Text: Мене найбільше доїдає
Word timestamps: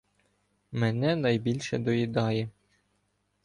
Мене 0.71 1.15
найбільше 1.15 1.77
доїдає 1.77 2.49